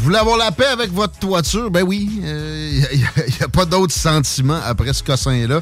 [0.00, 1.70] Vous voulez avoir la paix avec votre toiture?
[1.70, 5.60] Ben oui, il n'y a, a, pas d'autre sentiment après ce cossin-là.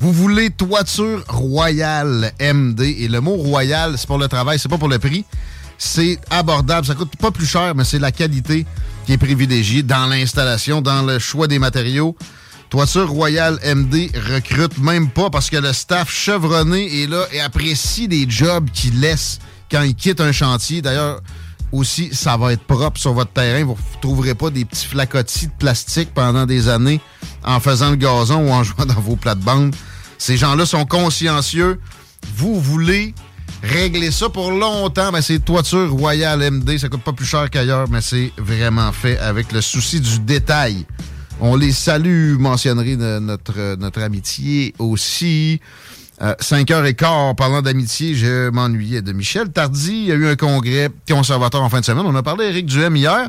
[0.00, 2.80] Vous voulez toiture royale MD.
[2.80, 5.24] Et le mot royal, c'est pour le travail, c'est pas pour le prix.
[5.78, 8.66] C'est abordable, ça coûte pas plus cher, mais c'est la qualité
[9.06, 12.16] qui est privilégiée dans l'installation, dans le choix des matériaux.
[12.70, 18.08] Toiture Royale MD recrute même pas parce que le staff chevronné est là et apprécie
[18.08, 19.38] les jobs qu'il laisse
[19.70, 20.82] quand il quitte un chantier.
[20.82, 21.20] D'ailleurs,
[21.76, 23.64] aussi, ça va être propre sur votre terrain.
[23.64, 27.00] Vous ne trouverez pas des petits flacotis de plastique pendant des années
[27.44, 29.74] en faisant le gazon ou en jouant dans vos plates-bandes.
[30.18, 31.80] Ces gens-là sont consciencieux.
[32.36, 33.14] Vous voulez
[33.62, 36.78] régler ça pour longtemps, ben c'est Toiture Royale MD.
[36.78, 40.86] Ça coûte pas plus cher qu'ailleurs, mais c'est vraiment fait avec le souci du détail.
[41.40, 45.60] On les salue, mentionnerai de notre, notre amitié aussi.
[46.22, 49.92] Euh, 5 heures et quart, en parlant d'amitié, je m'ennuyais de Michel Tardy.
[49.92, 52.04] Il y a eu un congrès conservateur en fin de semaine.
[52.06, 53.28] On a parlé d'Éric Duhem hier,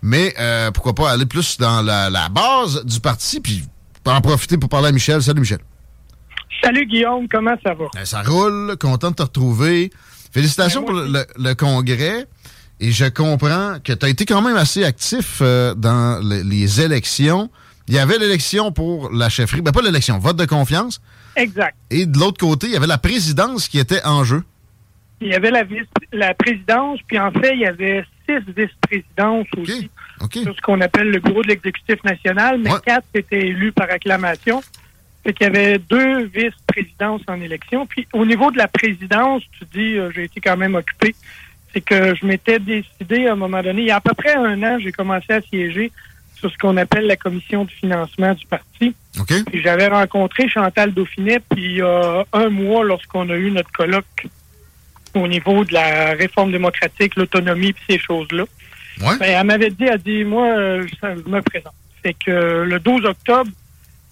[0.00, 3.64] mais euh, pourquoi pas aller plus dans la, la, base du parti, puis
[4.06, 5.22] en profiter pour parler à Michel.
[5.22, 5.58] Salut Michel.
[6.62, 7.84] Salut Guillaume, comment ça va?
[7.94, 9.90] Ben, ça roule, content de te retrouver.
[10.32, 12.26] Félicitations pour le, le, congrès.
[12.80, 16.80] Et je comprends que tu as été quand même assez actif euh, dans le, les
[16.80, 17.50] élections.
[17.88, 19.60] Il y avait l'élection pour la chefferie.
[19.60, 21.00] Ben, pas l'élection, vote de confiance.
[21.36, 21.74] Exact.
[21.90, 24.42] Et de l'autre côté, il y avait la présidence qui était en jeu.
[25.20, 29.46] Il y avait la, vice, la présidence, puis en fait, il y avait six vice-présidences
[29.52, 29.62] okay.
[29.62, 29.90] aussi.
[30.20, 30.42] Okay.
[30.42, 32.80] Sur ce qu'on appelle le bureau de l'exécutif national, mais Ouais.
[32.84, 34.62] quatre étaient élus par acclamation.
[35.24, 37.86] Fait qu'il y avait deux vice-présidences en élection.
[37.86, 41.14] Puis au niveau de la présidence, tu dis, euh, j'ai été quand même occupé.
[41.72, 44.34] C'est que je m'étais décidé à un moment donné, il y a à peu près
[44.34, 45.92] un an, j'ai commencé à siéger
[46.42, 48.94] sur ce qu'on appelle la commission du financement du parti.
[49.20, 49.44] OK.
[49.46, 53.70] Puis j'avais rencontré Chantal Dauphinet, puis il y a un mois, lorsqu'on a eu notre
[53.70, 54.26] colloque
[55.14, 58.44] au niveau de la réforme démocratique, l'autonomie, puis ces choses-là.
[59.00, 59.18] Ouais.
[59.18, 60.48] Ben, elle m'avait dit, elle dit, moi,
[60.80, 61.74] je me présente.
[62.02, 63.50] Fait que euh, le 12 octobre,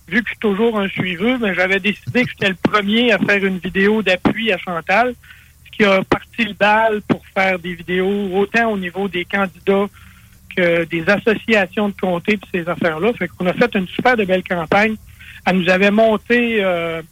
[0.07, 3.19] vu que je suis toujours un suiveux, ben, j'avais décidé que j'étais le premier à
[3.19, 5.15] faire une vidéo d'appui à Chantal,
[5.65, 9.89] ce qui a parti le bal pour faire des vidéos autant au niveau des candidats
[10.57, 13.13] des associations de comté puis ces affaires-là.
[13.15, 14.97] Fait qu'on a fait une super de belle campagne.
[15.47, 17.03] Elle nous avait monté euh,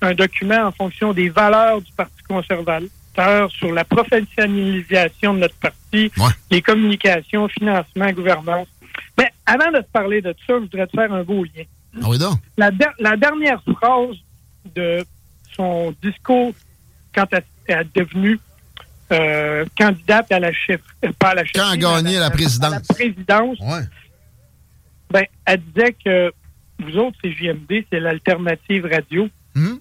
[0.00, 6.10] un document en fonction des valeurs du Parti conservateur sur la professionnalisation de notre parti,
[6.18, 6.30] Ouais.
[6.50, 8.68] les communications, financement, gouvernance.
[9.18, 11.64] Mais avant de te parler de ça, je voudrais te faire un beau lien.
[12.02, 12.38] Ah oui, donc.
[12.56, 14.16] La, la dernière phrase
[14.74, 15.04] de
[15.54, 16.52] son discours
[17.14, 18.38] quand elle est devenue
[19.12, 22.72] euh, candidate à la chef, euh, pas à la Quand a gagné à la présidence.
[22.72, 23.82] à la présidence, Ouais.
[25.10, 26.32] ben, elle disait que
[26.80, 29.28] vous autres, c'est JMD, c'est l'alternative radio.
[29.54, 29.78] Mhm.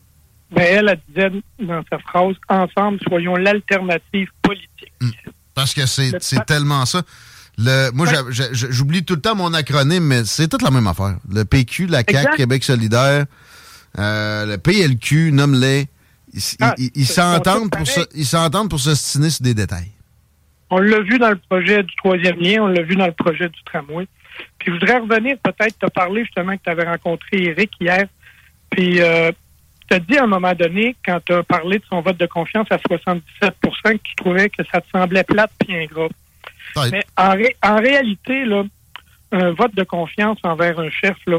[0.51, 1.01] Ben, elle, elle
[1.31, 4.93] disait dans sa phrase, ensemble, soyons l'alternative politique.
[5.55, 6.11] Parce que c'est
[6.45, 7.01] tellement ça.
[7.57, 8.49] Le, moi, Ouais.
[8.51, 11.17] j'oublie tout le temps mon acronyme, mais c'est toute la même affaire.
[11.31, 12.35] Le PQ, la CAQ, Exact.
[12.35, 13.25] Québec solidaire,
[13.99, 15.87] euh, le PLQ, nomme-les.
[16.33, 19.91] Ils Ah, ils- s'entendent pour se, pour s'ostiner sur des détails.
[20.69, 23.47] On l'a vu dans le projet du troisième lien, on l'a vu dans le projet
[23.49, 24.07] du tramway.
[24.57, 28.05] Puis je voudrais revenir peut-être te parler justement que tu avais rencontré Eric hier.
[28.71, 29.31] Puis euh,
[29.87, 32.25] tu as dit à un moment donné, quand tu as parlé de son vote de
[32.25, 33.21] confiance à 77%
[33.83, 36.07] que tu trouvais que ça te semblait plate puis ingrat.
[36.75, 36.89] Ouais.
[36.91, 38.63] Mais en, ré- en réalité, là,
[39.31, 41.37] un vote de confiance envers un chef, là,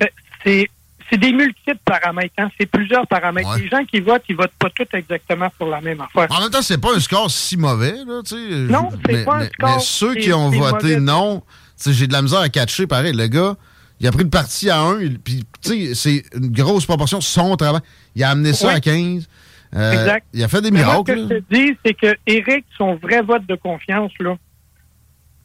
[0.00, 0.68] c'est-
[1.10, 2.34] c'est des multiples paramètres.
[2.38, 2.48] hein.
[2.58, 3.48] C'est plusieurs paramètres.
[3.50, 3.60] Ouais.
[3.62, 6.26] Les gens qui votent, ils votent pas tous exactement pour la même affaire.
[6.30, 8.20] En même temps, c'est pas un score si mauvais, là.
[8.68, 11.00] Non, c'est mais, pas un mais- score mais ceux qui ont voté mauvais.
[11.00, 11.42] non,
[11.86, 13.12] j'ai de la misère à catcher, pareil.
[13.14, 13.56] Le gars,
[14.00, 17.56] il a pris le parti à un, puis, tu sais, c'est une grosse proportion, son
[17.56, 17.80] travail.
[18.14, 18.74] Il a amené ça Ouais.
[18.74, 19.28] à 15.
[19.76, 20.26] Euh, exact.
[20.32, 21.18] Il a fait des moi, miracles.
[21.18, 24.36] ce que je te dis, c'est que Eric, son vrai vote de confiance, là,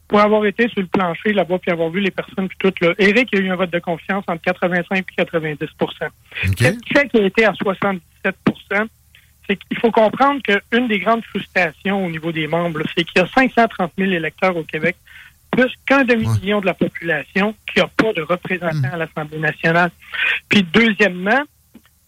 [0.08, 2.94] pour avoir été sur le plancher là-bas puis avoir vu les personnes puis tout, là,
[2.98, 5.92] Eric a eu un vote de confiance entre 85 et 90 OK.
[6.42, 8.36] Ce qui fait qu'il a été à 77
[9.46, 13.24] c'est qu'il faut comprendre qu'une des grandes frustrations au niveau des membres, c'est qu'il y
[13.24, 14.96] a 530 000 électeurs au Québec,
[15.50, 19.90] plus qu'un demi-million de la population qui n'a pas de représentant à l'Assemblée nationale.
[20.48, 21.42] Puis deuxièmement,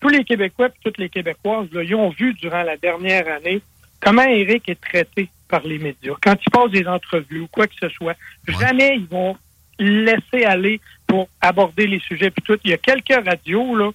[0.01, 3.61] tous les Québécois et toutes les Québécoises, là, ils ont vu durant la dernière année
[4.01, 6.15] comment Éric est traité par les médias.
[6.23, 8.17] Quand il passe des entrevues ou quoi que ce soit,
[8.47, 9.37] jamais ils vont
[9.79, 12.31] laisser aller pour aborder les sujets.
[12.31, 13.91] Puis tout, il y a quelques radios, là,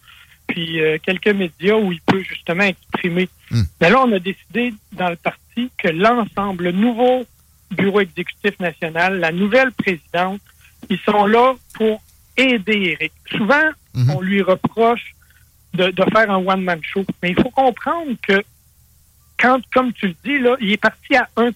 [0.47, 3.29] puis euh, quelques médias où il peut justement exprimer.
[3.49, 3.63] Hmm.
[3.79, 7.25] Mais là, on a décidé dans le parti que l'ensemble, le nouveau
[7.71, 10.41] bureau exécutif national, la nouvelle présidente,
[10.89, 12.01] ils sont là pour
[12.37, 13.13] aider Éric.
[13.31, 14.09] Souvent, Mhm.
[14.11, 15.15] on lui reproche
[15.73, 17.03] de, de faire un one-man show.
[17.21, 18.41] Mais il faut comprendre que
[19.41, 21.51] quand, comme tu le dis, là, il est parti à 1%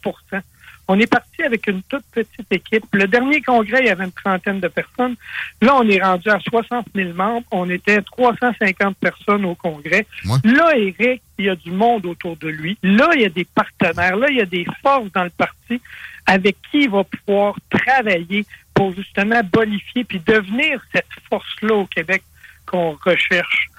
[0.88, 2.86] On est parti avec une toute petite équipe.
[2.94, 5.16] Le dernier congrès, il y avait une trentaine de personnes.
[5.62, 7.46] Là, on est rendu à 60 000 membres.
[7.52, 10.06] On était 350 personnes au congrès.
[10.26, 10.38] Ouais.
[10.44, 12.78] Là, Eric, il y a du monde autour de lui.
[12.84, 14.16] Là, il y a des partenaires.
[14.16, 15.82] Là, il y a des forces dans le parti
[16.26, 22.24] avec qui il va pouvoir travailler pour justement bonifier puis devenir cette force-là au Québec
[22.66, 23.70] qu'on recherche.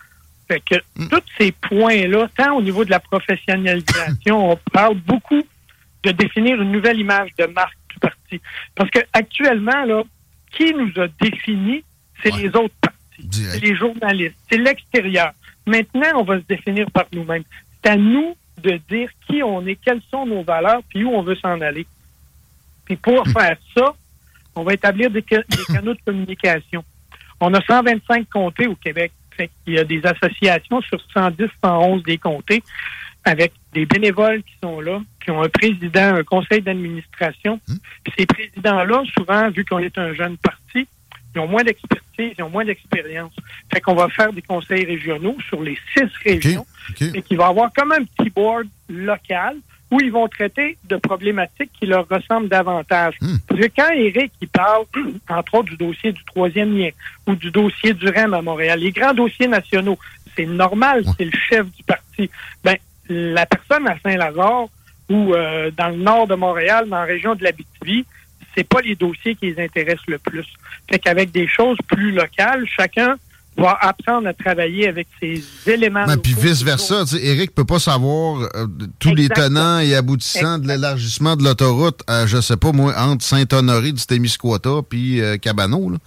[0.48, 0.76] Fait que
[1.10, 5.42] tous ces points-là, tant au niveau de la professionnalisation, on parle beaucoup
[6.04, 8.40] de définir une nouvelle image de marque du parti.
[8.74, 10.02] Parce que actuellement, là,
[10.52, 11.82] qui nous a défini,
[12.22, 12.42] c'est Ouais.
[12.42, 12.96] les autres partis.
[13.32, 15.32] C'est les journalistes, c'est l'extérieur.
[15.66, 17.42] Maintenant, on va se définir par nous-mêmes.
[17.82, 21.22] C'est à nous de dire qui on est, quelles sont nos valeurs, puis où on
[21.22, 21.86] veut s'en aller.
[22.84, 23.94] Puis pour faire ça,
[24.54, 25.22] on va établir des
[25.66, 26.84] canaux de communication.
[27.40, 29.12] On a 125 comtés au Québec.
[29.36, 32.62] Fait Il y a des associations sur 110, 111 des comtés
[33.24, 37.60] avec des bénévoles qui sont là, qui ont un président, un conseil d'administration.
[38.04, 40.86] Puis ces présidents-là, souvent, vu qu'on est un jeune parti,
[41.34, 43.34] ils ont moins d'expertise, ils ont moins d'expérience.
[43.72, 46.66] Fait qu'on va faire des conseils régionaux sur les six régions
[47.00, 49.56] et qu'il va avoir comme un petit board local
[49.90, 53.14] où ils vont traiter de problématiques qui leur ressemblent davantage.
[53.20, 53.36] Hmm.
[53.46, 54.84] Parce que quand Eric il parle,
[55.28, 56.90] entre autres, du dossier du troisième lien
[57.26, 59.98] ou du dossier du REM à Montréal, les grands dossiers nationaux,
[60.36, 61.12] c'est normal, Ouais.
[61.18, 62.30] c'est le chef du parti.
[62.64, 62.76] Ben,
[63.08, 64.66] la personne à Saint-Lazare
[65.08, 68.04] ou euh, dans le nord de Montréal, dans la région de l'Abitibi,
[68.56, 70.46] c'est pas les dossiers qui les intéressent le plus.
[70.90, 73.16] Fait qu'avec des choses plus locales, chacun
[73.56, 76.04] va apprendre à travailler avec ses éléments.
[76.06, 77.04] Ben, puis vice-versa.
[77.06, 78.66] tu sais, Eric peut pas savoir euh,
[78.98, 83.24] tous les tenants et aboutissants de l'élargissement de l'autoroute, à, je sais pas moi, entre
[83.24, 85.90] Saint-Honoré du Témiscouata puis euh, Cabano.
[85.90, 85.98] Là.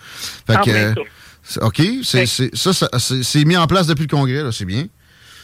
[0.47, 0.93] Fait En que, euh,
[1.61, 4.65] OK, c'est, c'est- ça, ça c'est, c'est mis en place depuis le congrès, là, c'est
[4.65, 4.85] bien.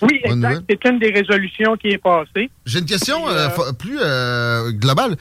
[0.02, 0.62] Oui, exact.
[0.70, 2.50] C'est une des résolutions qui est passée.
[2.66, 5.16] J'ai une question euh, euh, plus euh, globale.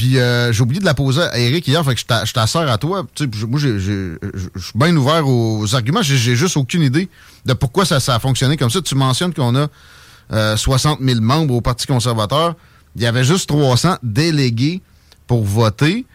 [0.00, 2.32] Puis euh, j'ai oublié de la poser à Eric hier, fait que je t'a- je
[2.32, 3.04] t'assure à toi.
[3.14, 4.16] Tu sais, moi, je
[4.56, 6.00] suis bien ouvert aux arguments.
[6.00, 7.10] J'ai juste aucune idée
[7.44, 8.80] de pourquoi ça, ça a fonctionné comme ça.
[8.80, 9.66] Tu mentionnes qu'on a
[10.32, 12.54] euh, 60 000 membres au Parti conservateur.
[12.96, 14.80] Il y avait juste 300 délégués
[15.26, 16.06] pour voter.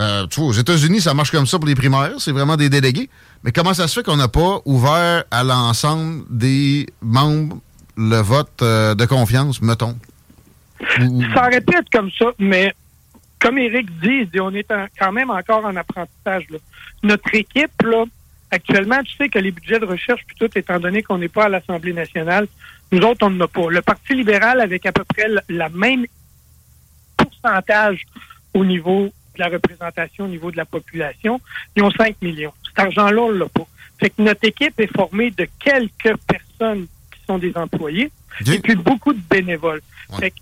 [0.00, 2.12] Euh, tu vois, aux États-Unis, ça marche comme ça pour les primaires.
[2.20, 3.10] C'est vraiment des délégués.
[3.42, 7.58] Mais comment ça se fait qu'on n'a pas ouvert à l'ensemble des membres
[7.98, 9.98] le vote euh, de confiance, mettons?
[10.80, 12.72] Ça aurait pu être comme ça, mais
[13.44, 16.44] comme Eric dit, on est en- quand même encore en apprentissage.
[16.48, 16.58] là.
[17.02, 18.04] Notre équipe, là,
[18.50, 21.44] actuellement, tu sais que les budgets de recherche, puis tout, étant donné qu'on n'est pas
[21.44, 22.46] à l'Assemblée nationale,
[22.90, 23.68] nous autres, on n'en a pas.
[23.68, 26.06] Le Parti libéral, avec à peu près la, la même
[27.16, 28.02] pourcentage
[28.54, 31.40] au niveau de la représentation, au niveau de la population,
[31.76, 32.52] ils ont 5 millions.
[32.68, 33.66] Cet argent-là, on l'a pas.
[33.98, 38.10] Fait que notre équipe est formée de quelques personnes qui sont des employés,
[38.54, 39.80] et puis beaucoup de bénévoles.
[40.10, 40.18] Ouais.
[40.20, 40.36] Fait que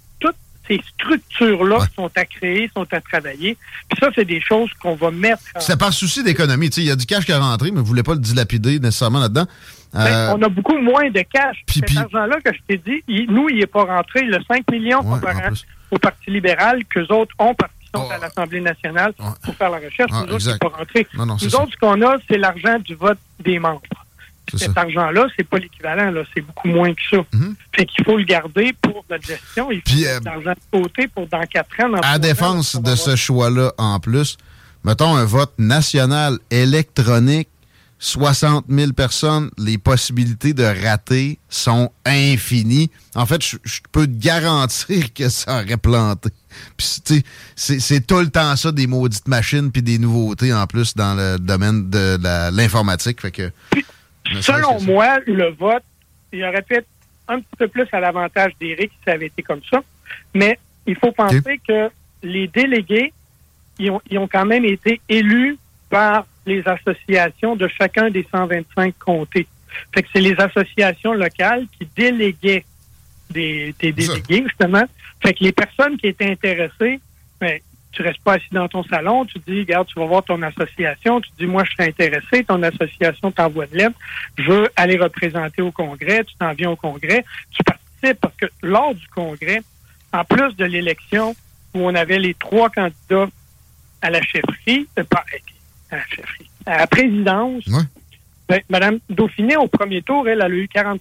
[0.69, 1.87] ces structures-là Ouais.
[1.97, 3.57] sont à créer, sont à travailler.
[3.89, 5.61] Puis ça, c'est des choses qu'on va mettre en...
[5.61, 6.71] C'est par souci d'économie.
[6.71, 8.15] Tu sais, Il y a du cash qui est rentré, mais vous ne voulez pas
[8.15, 9.47] le dilapider nécessairement là-dedans.
[9.93, 11.63] Ben, Euh, on a beaucoup moins de cash.
[11.67, 14.23] puis- Cet argent-là que je t'ai dit, il- nous, il n'est pas rentré.
[14.23, 15.67] Le 5 millions Ouais, en plus.
[15.91, 18.13] au Parti libéral qu'eux autres ont parce qu'ils sont Oh.
[18.13, 20.11] à l'Assemblée nationale pour faire la recherche.
[20.13, 20.53] Ah, nous autres, exact.
[20.63, 21.07] c'est pas rentré.
[21.15, 21.63] non, non, c'est Nous ça.
[21.63, 23.83] autres, ce qu'on a, c'est l'argent du vote des membres.
[24.55, 26.23] Cet argent-là, c'est pas l'équivalent, là.
[26.35, 27.19] C'est beaucoup moins que ça.
[27.33, 27.55] Mhm.
[27.75, 29.71] Fait qu'il faut le garder pour notre gestion.
[29.71, 31.89] Il faut euh, de l'argent de côté pour dans quatre ans.
[31.89, 34.37] dans À ans, défense de ce choix-là en plus,
[34.85, 37.49] mettons un vote national électronique,
[37.99, 42.91] 60 000 personnes, les possibilités de rater sont infinies.
[43.15, 46.31] En fait, je, je peux te garantir que ça aurait planté.
[46.77, 47.23] Puis, tu
[47.55, 51.15] sais, c'est tout le temps ça, des maudites machines puis des nouveautés en plus dans
[51.15, 52.19] le domaine de
[52.51, 53.21] l'informatique.
[53.21, 53.53] Fait que,
[54.41, 55.83] Selon moi, le vote,
[56.33, 56.89] il aurait pu être
[57.29, 59.83] un petit peu plus à l'avantage d'Éric si ça avait été comme ça.
[60.35, 61.91] Mais il faut penser que
[62.23, 63.13] les délégués,
[63.79, 65.59] ils ont, ils ont quand même été élus
[65.91, 69.47] par les associations de chacun des 125 comtés.
[69.95, 72.65] Fait que c'est les associations locales qui déléguaient
[73.31, 74.85] des, des délégués, justement.
[75.23, 77.01] Fait que les personnes qui étaient intéressées,
[77.41, 77.59] ben,
[77.93, 81.21] tu restes pas assis dans ton salon, tu dis, regarde, tu vas voir ton association,
[81.21, 83.97] tu dis, moi, je suis intéressé, ton association t'envoie de lettre,
[84.39, 88.47] je veux aller représenter au Congrès, tu t'en viens au Congrès, tu participes parce que
[88.63, 89.63] lors du Congrès,
[90.13, 91.35] en plus de l'élection
[91.75, 93.29] où on avait les trois candidats
[94.01, 95.25] à la chefferie, euh, pas
[95.91, 97.65] à la chefferie, à la présidence,
[98.49, 100.99] ben, Madame Dauphiné, au premier tour, elle, elle a eu 46%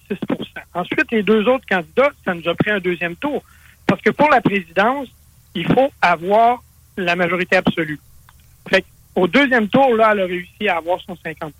[0.73, 3.43] Ensuite, les deux autres candidats, ça nous a pris un deuxième tour.
[3.87, 5.07] Parce que pour la présidence,
[5.53, 6.63] il faut avoir
[6.97, 7.99] la majorité absolue.
[8.69, 11.53] Fait au deuxième tour, là, elle a réussi à avoir son 50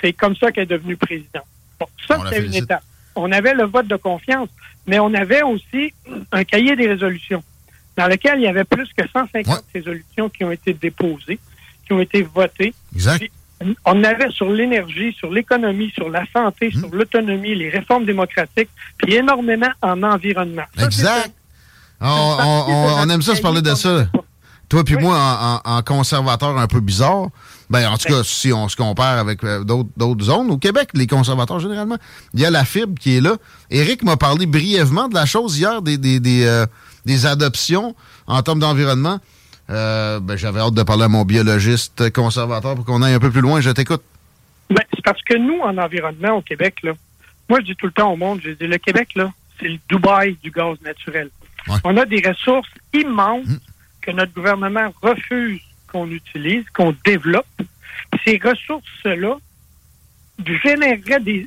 [0.00, 1.46] c'est comme ça qu'elle est devenue présidente.
[1.80, 2.82] Bon, ça, c'est une étape.
[3.14, 4.48] On avait le vote de confiance,
[4.86, 5.92] mais on avait aussi
[6.32, 7.42] un cahier des résolutions
[7.96, 11.38] dans lequel il y avait plus que 150 résolutions qui ont été déposées,
[11.86, 12.74] qui ont été votées.
[12.94, 13.30] Exact.
[13.86, 16.78] on avait sur l'énergie, sur l'économie, sur la santé, hmm.
[16.78, 20.64] sur l'autonomie, les réformes démocratiques, puis énormément en environnement.
[20.78, 21.32] exact.
[22.00, 24.06] On, aime ça se parler de ça.
[24.68, 27.28] Toi puis moi, en, conservateur un peu bizarre,
[27.70, 31.06] ben, en tout cas, si on se compare avec euh, d'autres zones, au Québec, les
[31.06, 31.96] conservateurs, généralement,
[32.34, 33.36] il y a la fibre qui est là.
[33.70, 36.66] Éric m'a parlé brièvement de la chose hier, des, des, des, euh,
[37.04, 37.94] des adoptions
[38.26, 39.18] en termes d'environnement.
[39.70, 43.30] Euh, ben, J'avais hâte de parler à mon biologiste conservateur pour qu'on aille un peu
[43.30, 43.60] plus loin.
[43.60, 44.02] Je t'écoute.
[44.70, 46.92] Ben, c'est parce que nous, en environnement au Québec, là,
[47.48, 49.78] moi, je dis tout le temps au monde, je dis le Québec, là, c'est le
[49.88, 51.30] Dubaï du gaz naturel.
[51.84, 53.60] On a des ressources immenses mm.
[54.02, 57.46] que notre gouvernement refuse qu'on utilise, qu'on développe.
[58.24, 59.36] Ces ressources-là
[60.44, 61.46] généreraient des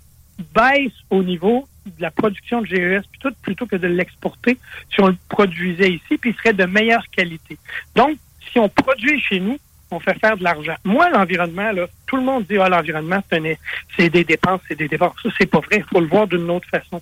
[0.56, 4.58] baisses au niveau de la production de GES plutôt, plutôt que de l'exporter
[4.94, 7.58] si on le produisait ici, puis il serait de meilleure qualité.
[7.96, 8.18] Donc,
[8.52, 9.58] si on produit chez nous,
[9.92, 10.76] on fait faire de l'argent.
[10.84, 15.16] Moi, l'environnement, là, tout le monde dit, ah, l'environnement, c'est des dépenses, c'est des dépenses.
[15.24, 15.78] Ça, c'est pas vrai.
[15.78, 17.02] Il faut le voir d'une autre façon.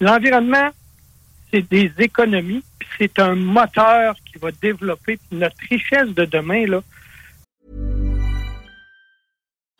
[0.00, 0.70] L'environnement,
[1.54, 2.64] c'est des économies,
[2.98, 6.82] c'est un moteur qui va développer notre richesse de demain là.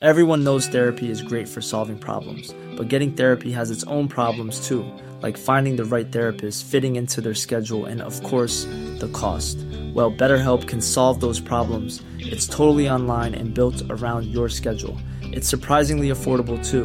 [0.00, 4.68] Everyone knows therapy is great for solving problems, but getting therapy has its own problems
[4.68, 4.84] too,
[5.22, 8.66] like finding the right therapist, fitting into their schedule, and of course,
[9.00, 9.56] the cost.
[9.94, 12.02] Well, BetterHelp can solve those problems.
[12.18, 14.96] It's totally online and built around your schedule.
[15.22, 16.84] It's surprisingly affordable too.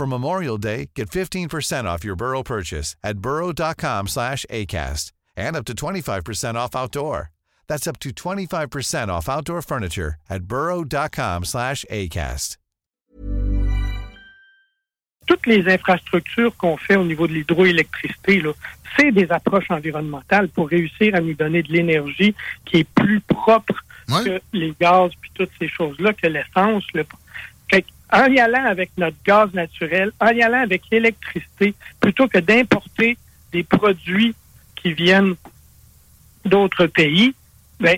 [0.00, 5.66] For Memorial Day, get 15% off your Burrow purchase at burrow.com slash ACAST and up
[5.66, 7.32] to 25% off outdoor.
[7.68, 12.56] That's up to 25% off outdoor furniture at burrow.com slash ACAST.
[15.26, 18.42] Toutes les infrastructures qu'on fait au niveau de l'hydroélectricité,
[18.96, 23.74] c'est des approches environnementales pour réussir à nous donner de l'énergie qui est plus propre
[24.08, 24.24] ouais.
[24.24, 26.84] que les gaz puis toutes ces choses-là, que l'essence.
[26.94, 27.04] Le
[28.12, 33.16] en y allant avec notre gaz naturel, en y allant avec l'électricité, plutôt que d'importer
[33.52, 34.34] des produits
[34.76, 35.34] qui viennent
[36.44, 37.34] d'autres pays,
[37.78, 37.96] ben,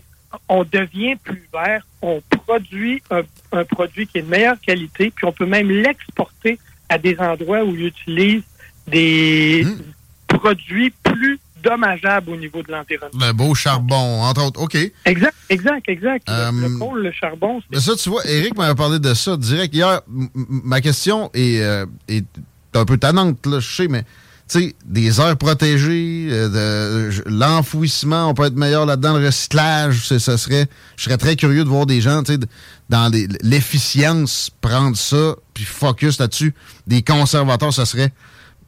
[0.49, 5.33] on devient plus vert, on produit un, produit qui est de meilleure qualité, puis on
[5.33, 8.43] peut même l'exporter à des endroits où ils utilisent
[8.87, 10.37] des mmh.
[10.37, 13.27] produits plus dommageable au niveau de l'environnement.
[13.27, 14.61] Le beau charbon, entre autres.
[14.61, 14.77] OK.
[15.05, 16.29] Exact, exact, exact.
[16.29, 17.61] le, euh, coal, le charbon.
[17.71, 20.01] Mais ça, tu vois, Eric m'avait parlé de ça direct hier.
[20.49, 22.27] ma question est, euh, est,
[22.75, 24.03] un peu tannante, là, je sais, mais
[24.49, 30.39] tu sais, des aires protégées, euh, l'enfouissement, on peut être meilleur là-dedans, le recyclage, ça
[30.39, 30.67] serait,
[30.97, 32.39] je serais très curieux de voir des gens, tu sais,
[32.89, 33.11] dans
[33.43, 36.55] l'efficience, prendre ça, puis focus là-dessus.
[36.87, 38.13] Des conservateurs, ça serait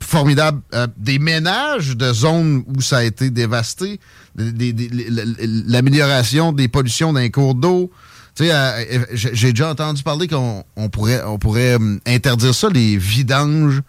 [0.04, 0.60] formidable.
[0.74, 4.00] Euh, des ménages de zones où ça a été dévasté,
[4.36, 7.90] l'amélioration des pollutions d'un cours d'eau.
[8.34, 12.96] Tu sais, euh, j'ai déjà entendu parler qu'on pourrait, on pourrait euh, interdire ça, les
[12.96, 13.82] vidanges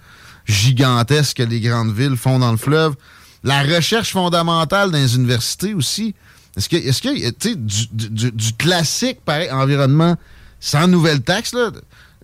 [0.45, 2.95] gigantesques que les grandes villes font dans le fleuve.
[3.43, 6.15] La recherche fondamentale dans les universités aussi.
[6.57, 10.15] Est-ce que, est-ce que, tu sais, du, du, du, classique, pareil, environnement
[10.59, 11.71] sans nouvelle taxe, là,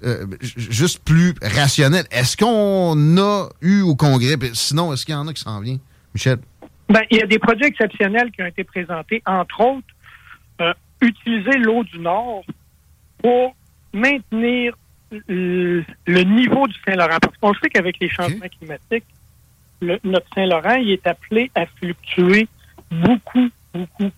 [0.04, 2.06] euh, juste plus rationnelle.
[2.12, 5.78] Est-ce qu'on a eu au Congrès, sinon, est-ce qu'il y en a qui s'en vient,
[6.14, 6.40] Michel?
[6.90, 9.88] Ben, il y a des projets exceptionnels qui ont été présentés, entre autres,
[10.60, 12.44] euh, utiliser l'eau du Nord
[13.22, 13.56] pour
[13.94, 14.76] maintenir
[15.28, 17.18] le, niveau du Saint-Laurent.
[17.22, 19.06] Parce qu'on sait qu'avec les changements climatiques,
[19.82, 22.48] notre Saint-Laurent, il est appelé à fluctuer
[22.90, 24.12] beaucoup, beaucoup.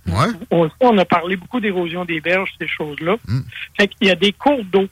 [0.51, 3.17] On, on a parlé beaucoup d'érosion des berges, ces choses-là.
[3.27, 3.39] Mm.
[3.77, 4.87] Fait qu'il y a des cours d'eau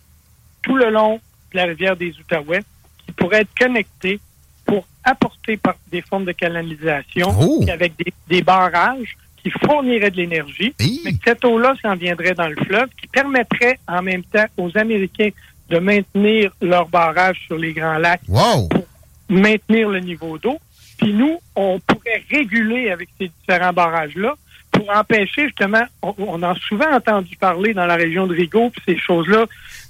[0.62, 1.20] tout le long
[1.52, 2.62] de la rivière des Outaouais
[3.06, 4.20] qui pourraient être connectés
[4.66, 7.66] pour apporter par des formes de canalisation oh!
[7.70, 7.94] avec
[8.28, 10.74] des, barrages qui fourniraient de l'énergie.
[10.80, 15.30] Mais cette eau-là s'en viendrait dans le fleuve, qui permettrait en même temps aux Américains
[15.70, 18.86] de maintenir leurs barrages sur les grands lacs pour
[19.30, 20.60] maintenir le niveau d'eau.
[20.98, 24.36] Puis nous, on pourrait réguler avec ces différents barrages-là
[24.72, 28.98] pour empêcher justement, on, a souvent entendu parler dans la région de Rigaud, puis ces
[28.98, 29.46] choses-là,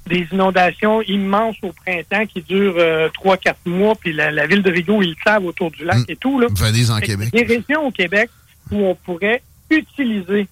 [0.07, 4.71] des inondations immenses au printemps qui durent euh, trois, quatre mois, puis la, ville de
[4.71, 6.39] Rigaud, ils le savent autour du lac et tout.
[6.39, 6.47] Là.
[6.47, 7.29] en Québec.
[7.31, 8.29] Des régions au Québec
[8.71, 10.47] où on pourrait utiliser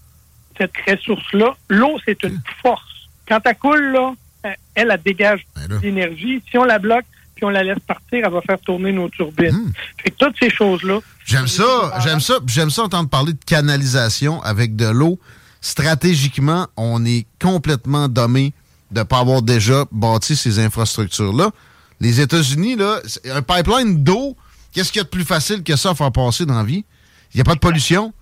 [0.58, 1.56] cette ressource-là.
[1.70, 3.10] L'eau, c'est une force.
[3.28, 4.14] Quand elle coule, là,
[4.44, 6.42] elle, elle, dégage ben l'énergie.
[6.50, 9.56] Si on la bloque, puis on la laisse partir, elle va faire tourner nos turbines.
[9.56, 9.72] Hmm.
[10.04, 11.00] Fait que toutes ces choses-là.
[11.26, 15.20] J'aime ça, j'aime ça, j'aime ça entendre parler de canalisation avec de l'eau.
[15.62, 18.54] Stratégiquement, on est complètement dommé
[18.92, 21.52] de ne pas avoir déjà bâti ces infrastructures-là.
[22.00, 23.00] Les États-Unis, là,
[23.34, 24.36] un pipeline d'eau,
[24.72, 26.86] qu'est-ce qu'il y a de plus facile que ça à faire passer dans la vie?
[27.34, 28.14] Il n'y a pas de pollution.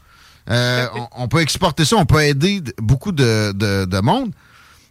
[0.50, 4.32] Euh, on, peut exporter ça, on peut aider beaucoup de, de monde.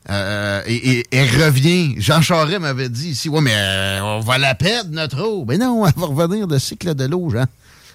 [0.08, 1.94] Euh, et, elle revient.
[1.98, 5.44] Jean Charest m'avait dit ici, ouais, mais euh, on va la perdre, notre eau.
[5.46, 7.46] Mais non, elle va revenir de cycle de l'eau, Jean.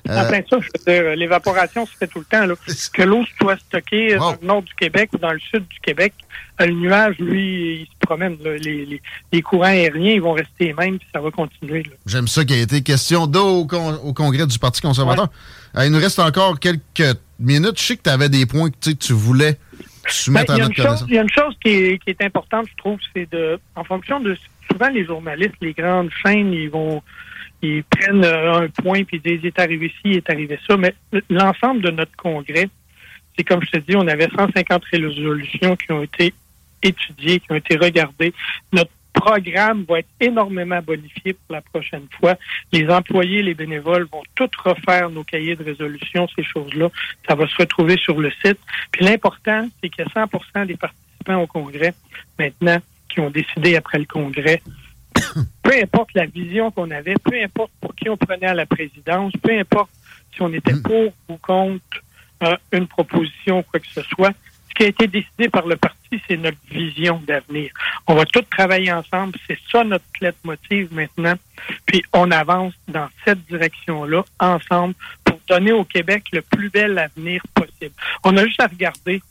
[0.10, 2.46] Euh, plein ça, je veux dire, l'évaporation se fait tout le temps.
[2.46, 2.55] Là.
[2.93, 6.13] Que l'eau soit stockée dans le nord du Québec ou dans le sud du Québec,
[6.60, 8.38] le nuage, lui, il se promène.
[8.43, 11.84] Les, les, courants aériens, ils vont rester les mêmes, puis ça va continuer.
[12.05, 13.67] J'aime ça qu'il y ait été question d'eau
[14.03, 15.29] au, congrès du Parti conservateur.
[15.77, 17.79] il nous reste encore quelques minutes.
[17.79, 19.58] Je sais que tu avais des points que tu voulais
[20.27, 23.00] ben, y a une chose, il y a une chose qui est, importante, je trouve,
[23.14, 24.35] c'est de, en fonction de,
[24.70, 27.01] souvent les journalistes, les grandes chaînes, ils vont,
[27.61, 30.77] ils prennent euh, un point puis disent, il est arrivé ci, il est arrivé ça,
[30.77, 30.93] mais
[31.29, 32.69] l'ensemble de notre congrès,
[33.37, 36.33] c'est comme je te dis, on avait 150 résolutions qui ont été
[36.83, 38.33] étudiées, qui ont été regardées.
[38.74, 42.35] Notre programme va être énormément bonifié pour la prochaine fois.
[42.71, 46.89] Les employés, les bénévoles vont tout refaire nos cahiers de résolution, ces choses-là.
[47.27, 48.59] Ça va se retrouver sur le site.
[48.91, 50.05] Puis l'important, c'est a
[50.53, 51.93] 100 des participants au congrès
[52.39, 52.77] maintenant
[53.09, 54.61] qui ont décidé après le congrès
[55.63, 59.33] peu importe la vision qu'on avait, peu importe pour qui on prenait à la présidence,
[59.41, 59.91] peu importe
[60.33, 61.81] si on était pour ou contre
[62.43, 64.33] euh, une proposition ou quoi que ce soit,
[64.71, 67.71] ce qui a été décidé par le parti, c'est notre vision d'avenir.
[68.07, 69.37] On va tous travailler ensemble.
[69.45, 71.35] C'est ça notre clé motive maintenant.
[71.85, 74.93] Puis on avance dans cette direction-là, ensemble,
[75.25, 77.93] pour donner au Québec le plus bel avenir possible.
[78.24, 79.21] On a juste à regarder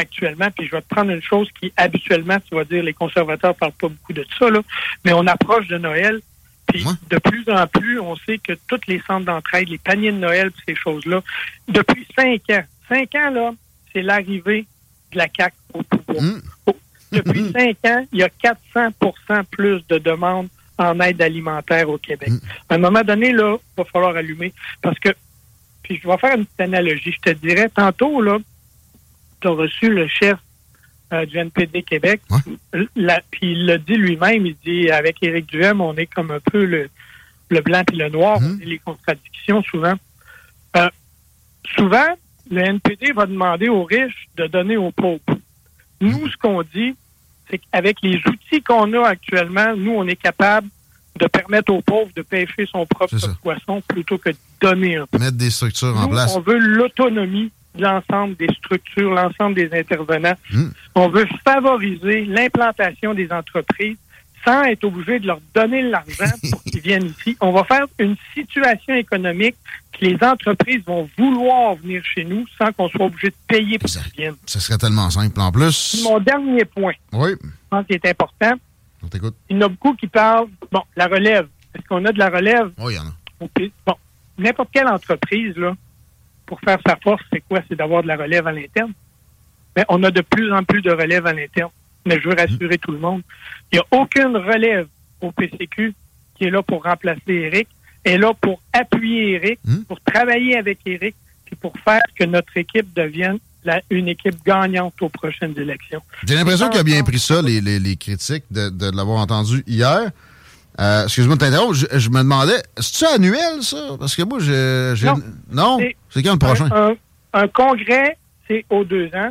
[0.00, 3.54] actuellement, puis je vais te prendre une chose qui, habituellement, tu vas dire, les conservateurs
[3.54, 4.60] parlent pas beaucoup de ça, là,
[5.04, 6.20] mais on approche de Noël,
[6.66, 10.18] puis de plus en plus, on sait que toutes les centres d'entraide, les paniers de
[10.18, 11.22] Noël, ces choses-là,
[11.68, 13.52] depuis cinq ans, cinq ans, là,
[13.92, 14.66] c'est l'arrivée
[15.12, 16.22] de la CAQ au pouvoir.
[16.22, 16.40] Mmh.
[17.12, 17.52] Depuis mmh.
[17.56, 18.28] cinq ans, il y a
[18.74, 22.30] 400% plus de demandes en aide alimentaire au Québec.
[22.30, 22.38] Mmh.
[22.68, 25.10] À un moment donné, là, il va falloir allumer parce que,
[25.82, 27.12] puis je vais faire une petite analogie.
[27.12, 28.38] Je te dirais, tantôt, là,
[29.48, 30.38] as reçu le chef
[31.12, 32.20] euh, du NPD Québec,
[32.72, 36.64] puis il l'a dit lui-même, il dit, avec Éric Duhem, on est comme un peu
[36.64, 36.88] le,
[37.48, 39.94] le blanc et le noir, les contradictions souvent.
[40.76, 40.88] Euh,
[41.76, 42.06] souvent,
[42.50, 45.20] le NPD va demander aux riches de donner aux pauvres.
[46.00, 46.94] Nous, ce qu'on dit,
[47.50, 50.68] c'est qu'avec les outils qu'on a actuellement, nous, on est capable
[51.18, 55.18] de permettre aux pauvres de pêcher son propre poisson plutôt que de donner un peu.
[55.18, 56.34] Mettre des structures en place.
[56.36, 60.36] On veut l'autonomie l'ensemble des structures, l'ensemble des intervenants.
[60.52, 60.70] Hmm.
[60.94, 63.96] On veut favoriser l'implantation des entreprises
[64.44, 67.36] sans être obligé de leur donner l'argent pour qu'ils viennent ici.
[67.40, 69.56] On va faire une situation économique
[69.92, 73.90] que les entreprises vont vouloir venir chez nous sans qu'on soit obligé de payer pour
[73.90, 74.36] qu'ils viennent.
[74.46, 76.02] Ce serait tellement simple en plus.
[76.04, 77.32] Mon dernier point, oui.
[77.42, 78.54] je pense qu'il est important.
[79.02, 79.34] On t'écoute.
[79.48, 81.48] Il y en a beaucoup qui parlent, bon, la relève.
[81.74, 82.70] Est-ce qu'on a de la relève?
[82.78, 83.14] Oui, il y en a.
[83.86, 83.94] Bon,
[84.38, 85.74] n'importe quelle entreprise, là,
[86.50, 87.60] pour faire sa force, c'est quoi?
[87.68, 88.92] C'est d'avoir de la relève à l'interne.
[89.76, 91.70] Mais on a de plus en plus de relève à l'interne
[92.06, 93.22] mais je veux rassurer tout le monde.
[93.72, 94.86] Il n'y a aucune relève
[95.20, 95.94] au PCQ
[96.36, 97.68] qui est là pour remplacer Eric,
[98.04, 99.82] est là pour appuyer Eric, hmm?
[99.82, 101.14] pour travailler avec Eric,
[101.52, 106.00] et pour faire que notre équipe devienne la, une équipe gagnante aux prochaines élections.
[106.26, 109.62] J'ai l'impression qu'il a bien pris ça, les, les, les critiques, de, de l'avoir entendu
[109.66, 110.10] hier.
[110.80, 113.96] Euh, Excuse-moi de t'interrompre, je, je, me demandais, c'est-tu annuel, ça?
[113.98, 115.06] Parce que moi, j'ai...
[115.06, 115.20] Non.
[115.50, 115.78] Non?
[116.08, 116.68] C'est quand le prochain?
[117.34, 118.16] Un, congrès,
[118.48, 119.30] c'est aux deux ans,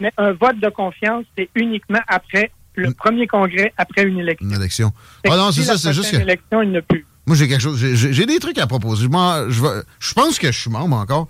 [0.00, 4.48] mais un vote de confiance, c'est uniquement après le premier congrès, après une élection.
[4.48, 4.92] Une élection.
[5.28, 6.16] Ah non, c'est ça, c'est juste que...
[6.16, 7.04] élection, il plus.
[7.26, 7.78] Moi, j'ai quelque chose.
[7.78, 9.04] j'ai- des trucs à proposer.
[9.04, 11.26] Je, je, je pense que je suis membre encore.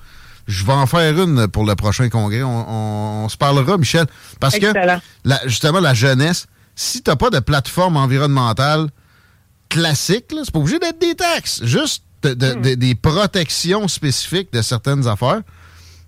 [0.47, 2.42] Je vais en faire une pour le prochain congrès.
[2.42, 4.07] On, on- on se parlera, Michel.
[4.38, 4.66] Parce que,
[5.25, 8.88] la- justement, la jeunesse, si tu n'as pas de plateforme environnementale
[9.68, 11.64] classique, là, c'est pas obligé d'être des taxes.
[11.64, 12.62] Juste de- de- Hmm.
[12.62, 15.42] de- des protections spécifiques de certaines affaires.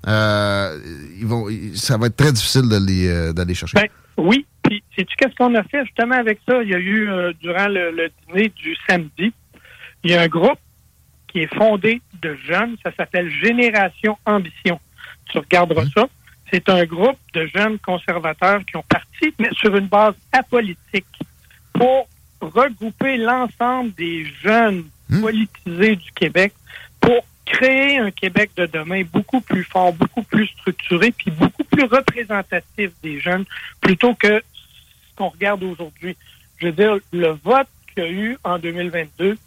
[0.06, 0.78] Euh,
[1.18, 3.74] ils vont, ça va être très difficile euh, d'aller chercher.
[3.78, 4.46] Ben, oui.
[4.62, 6.62] Puis, sais-tu qu'est-ce qu'on a fait justement avec ça?
[6.62, 9.32] Il y a eu, euh, durant le, le dîner du samedi,
[10.04, 10.58] il y a un groupe
[11.26, 12.76] qui est fondé de jeunes.
[12.84, 14.78] Ça s'appelle Génération Ambition.
[15.30, 16.06] Tu regarderas ça.
[16.52, 21.06] C'est un groupe de jeunes conservateurs qui ont parti, mais sur une base apolitique,
[21.72, 22.08] pour
[22.40, 25.22] regrouper l'ensemble des jeunes Hmm.
[25.22, 26.53] politisés du Québec
[27.01, 31.85] pour créer un Québec de demain beaucoup plus fort, beaucoup plus structuré, puis beaucoup plus
[31.85, 33.46] représentatif des jeunes,
[33.81, 36.14] plutôt que ce qu'on regarde aujourd'hui.
[36.59, 39.38] Je veux dire, le vote qu'il y a eu en 2022,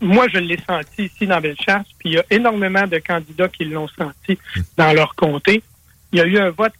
[0.00, 3.64] moi, je l'ai senti ici dans Bellechasse, puis il y a énormément de candidats qui
[3.64, 4.38] l'ont senti
[4.76, 5.62] dans leur comté.
[6.12, 6.74] Il y a eu un vote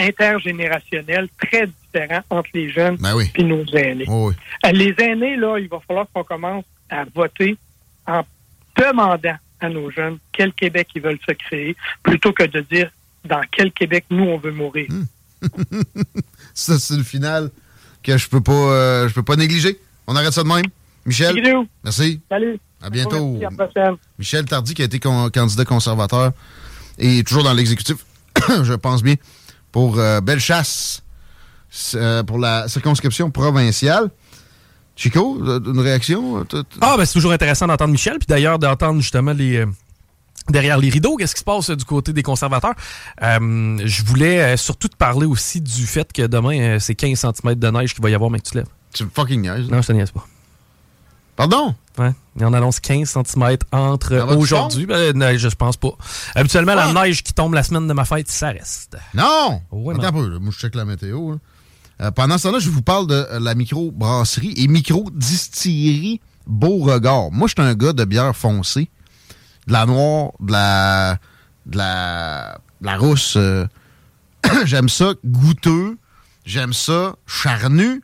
[0.00, 3.30] intergénérationnel très différent entre les jeunes Ben oui.
[3.36, 4.04] et nos aînés.
[4.08, 4.34] Oh oui.
[4.66, 7.56] Euh, Les aînés, là, il va falloir qu'on commence à voter
[8.06, 8.22] en
[8.76, 12.90] demandant à nos jeunes quel Québec ils veulent se créer, plutôt que de dire
[13.24, 14.88] dans quel Québec nous on veut mourir.
[16.54, 17.50] Ça, c'est le final
[18.02, 19.78] que je peux pas, euh, je peux pas négliger.
[20.06, 20.64] On arrête ça de même.
[21.06, 21.34] Michel,
[21.84, 22.20] merci.
[22.28, 22.58] Salut.
[22.82, 23.32] À bientôt.
[23.38, 23.96] Merci, à la prochaine.
[24.18, 26.32] Michel Tardy, qui a été con- candidat conservateur
[26.98, 27.96] et toujours dans l'exécutif,
[28.62, 29.14] je pense bien,
[29.72, 31.02] pour euh, Bellechasse,
[31.94, 34.10] euh, pour la circonscription provinciale.
[34.96, 36.44] Chico, euh, une réaction?
[36.80, 39.64] Ah, ben c'est toujours intéressant d'entendre Michel, puis d'ailleurs d'entendre justement les.
[40.48, 42.74] Derrière les rideaux, qu'est-ce qui se passe du côté des conservateurs?
[43.22, 47.70] Euh, je voulais surtout te parler aussi du fait que demain, c'est 15 cm de
[47.70, 48.66] neige qu'il va y avoir, mais que tu lèves.
[48.92, 49.70] Tu me fucking niaises.
[49.70, 50.26] Non, je te niaise pas.
[51.36, 51.74] Pardon?
[52.00, 52.12] Ouais.
[52.40, 54.86] Et on annonce 15 cm entre aujourd'hui.
[54.86, 55.90] Ben, neige, je pense pas.
[56.34, 56.92] Habituellement, Ah!
[56.92, 58.96] la neige qui tombe la semaine de ma fête, ça reste.
[59.14, 59.60] Non!
[59.70, 61.32] Ouais, Attends un peu, moi je check la météo.
[61.32, 61.36] là.
[62.00, 67.30] Euh, pendant ce temps-là, je vous parle de euh, la micro-brasserie et micro-distillerie Beauregard.
[67.30, 68.88] Moi, je suis un gars de bière foncée,
[69.66, 71.18] de la noire, de la,
[71.66, 73.34] de la, de la rousse.
[73.36, 73.66] euh,
[74.64, 75.98] j'aime ça goûteux,
[76.46, 78.02] j'aime ça charnu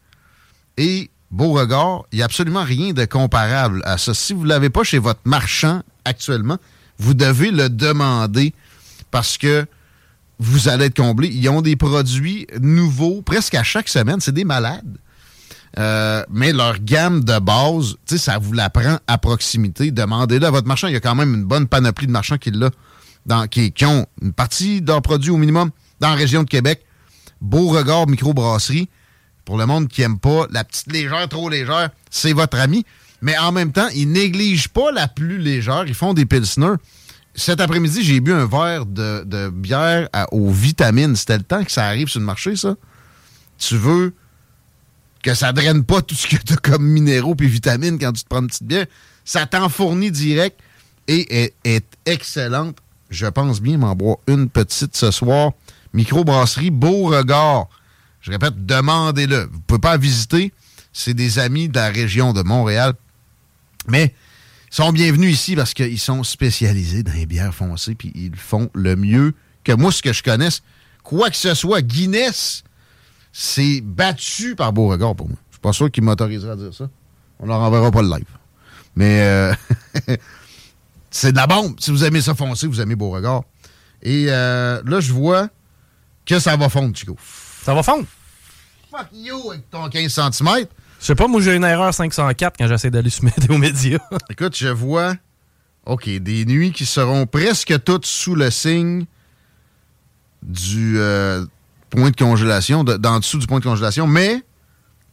[0.76, 4.14] et Beauregard, il n'y a absolument rien de comparable à ça.
[4.14, 6.58] Si vous ne l'avez pas chez votre marchand actuellement,
[6.98, 8.54] vous devez le demander
[9.10, 9.66] parce que
[10.38, 11.28] vous allez être comblé.
[11.28, 14.20] Ils ont des produits nouveaux presque à chaque semaine.
[14.20, 14.98] C'est des malades.
[15.78, 19.90] Euh, mais leur gamme de base, ça vous la prend à proximité.
[19.90, 20.88] Demandez-le à votre marchand.
[20.88, 22.50] Il y a quand même une bonne panoplie de marchands qui,
[23.26, 26.48] dans, qui, qui ont une partie de leurs produits au minimum dans la région de
[26.48, 26.84] Québec.
[27.40, 28.88] Beauregard microbrasserie.
[29.46, 32.84] Pour le monde qui aime pas la petite légère, trop légère, c'est votre ami.
[33.22, 35.84] Mais en même temps, ils négligent pas la plus légère.
[35.86, 36.74] Ils font des pilsners.
[37.34, 41.14] Cet après-midi, j'ai bu un verre de, bière aux vitamines.
[41.14, 42.74] C'était le temps que ça arrive sur le marché, ça.
[43.56, 44.14] Tu veux
[45.22, 48.24] que ça draine pas tout ce que tu as comme minéraux et vitamines quand tu
[48.24, 48.86] te prends une petite bière.
[49.24, 50.58] Ça t'en fournit direct
[51.06, 52.78] et est, est excellente.
[53.10, 55.52] Je pense bien m'en boire une petite ce soir.
[55.92, 57.68] Microbrasserie Beauregard.
[58.26, 59.48] Je répète, demandez-le.
[59.52, 60.52] Vous pouvez pas visiter.
[60.92, 62.94] C'est des amis de la région de Montréal.
[63.86, 64.12] Mais
[64.72, 68.68] ils sont bienvenus ici parce qu'ils sont spécialisés dans les bières foncées puis ils font
[68.74, 70.62] le mieux que moi, ce que je connaisse.
[71.04, 72.64] Quoi que ce soit, Guinness,
[73.32, 75.38] c'est battu par Beauregard pour moi.
[75.50, 76.90] Je suis pas sûr qu'il m'autorisera à dire ça.
[77.38, 78.26] On leur enverra pas le live.
[78.96, 79.54] Mais euh,
[81.12, 81.78] c'est de la bombe.
[81.78, 83.44] Si vous aimez ça foncé, vous aimez Beauregard.
[84.02, 85.48] Et euh, là, je vois
[86.24, 87.16] que ça va fondre, Chico.
[87.66, 88.04] Ça va fondre.
[88.92, 90.48] Fuck you avec ton 15 cm.
[91.00, 93.98] Je sais pas, moi j'ai une erreur 504 quand j'essaie d'aller sur Météo Média.
[94.30, 95.14] Écoute, je vois,
[95.84, 99.04] OK, des nuits qui seront presque toutes sous le signe
[100.44, 101.44] du euh,
[101.90, 104.42] point de congélation, de- d'en dessous du point de congélation, mais, tu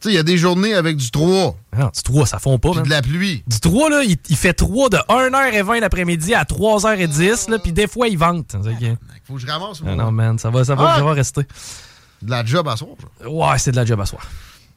[0.02, 2.70] sais, il y a des journées avec du 3 Non, du 3, ça fond pas.
[2.70, 3.42] puis de la pluie.
[3.48, 7.88] Du 3, là, il, il fait 3 de 1h20 l'après-midi à 3h10, là, puis des
[7.88, 8.52] fois, il vente.
[8.52, 10.96] Que- Il faut que je ramasse Ah mon- non, man, ça va, ça va, Ah!
[10.98, 11.42] ça va rester.
[12.24, 12.96] De la job à soir.
[13.20, 13.28] ça.
[13.28, 14.26] Ouais, c'est de la job à soir.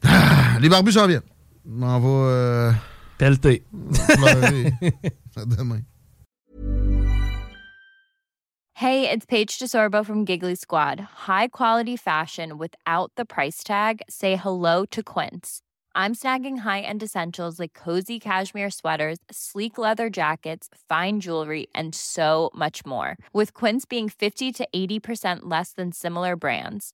[0.03, 1.21] Ah, les barbus s'en viennent.
[1.65, 2.71] On m'en va euh,
[3.17, 3.63] Pelleté.
[4.15, 4.73] pleurer.
[5.35, 5.81] à demain.
[8.73, 10.99] Hey, it's Paige DeSorbo from Giggly Squad.
[11.27, 14.01] High quality fashion without the price tag.
[14.07, 15.61] Say hello to Quince.
[15.95, 22.51] I'm snagging high-end essentials like cozy cashmere sweaters, sleek leather jackets, fine jewelry, and so
[22.53, 23.17] much more.
[23.33, 26.93] With Quince being 50 to 80% less than similar brands.